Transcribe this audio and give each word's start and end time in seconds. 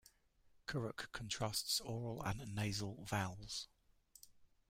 Kurukh 0.65 1.11
contrasts 1.11 1.79
oral 1.79 2.23
and 2.23 2.55
nasal 2.55 3.05
vowels. 3.07 3.67